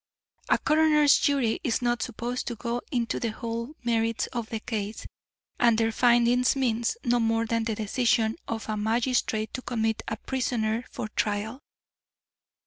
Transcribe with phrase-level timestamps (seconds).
[0.49, 5.05] A coroner's jury is not supposed to go into the whole merits of the case,
[5.59, 10.17] and their finding means no more than the decision of a magistrate to commit a
[10.17, 11.59] prisoner for trial.